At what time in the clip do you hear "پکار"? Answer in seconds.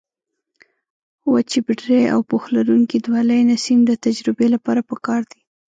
4.89-5.21